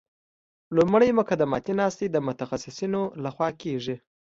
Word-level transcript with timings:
لومړی 0.75 1.09
مقدماتي 1.19 1.73
ناستې 1.81 2.05
د 2.09 2.17
متخصصینو 2.27 3.01
لخوا 3.23 3.49
کیږي 3.61 3.95